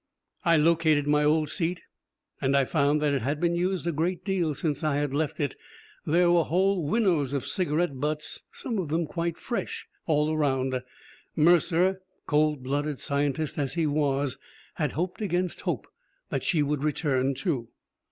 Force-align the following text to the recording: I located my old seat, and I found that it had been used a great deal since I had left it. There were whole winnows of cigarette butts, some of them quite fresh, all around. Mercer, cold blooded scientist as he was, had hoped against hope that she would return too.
I 0.43 0.57
located 0.57 1.05
my 1.05 1.23
old 1.23 1.49
seat, 1.51 1.83
and 2.41 2.57
I 2.57 2.65
found 2.65 3.03
that 3.03 3.13
it 3.13 3.21
had 3.21 3.39
been 3.39 3.53
used 3.53 3.85
a 3.85 3.91
great 3.91 4.25
deal 4.25 4.55
since 4.55 4.83
I 4.83 4.95
had 4.95 5.13
left 5.13 5.39
it. 5.39 5.55
There 6.07 6.31
were 6.31 6.43
whole 6.43 6.83
winnows 6.83 7.33
of 7.33 7.45
cigarette 7.45 7.99
butts, 7.99 8.41
some 8.51 8.79
of 8.79 8.87
them 8.89 9.05
quite 9.05 9.37
fresh, 9.37 9.85
all 10.07 10.33
around. 10.33 10.81
Mercer, 11.35 12.01
cold 12.25 12.63
blooded 12.63 12.97
scientist 12.97 13.59
as 13.59 13.75
he 13.75 13.85
was, 13.85 14.39
had 14.73 14.93
hoped 14.93 15.21
against 15.21 15.61
hope 15.61 15.87
that 16.31 16.41
she 16.41 16.63
would 16.63 16.83
return 16.83 17.35
too. 17.35 17.69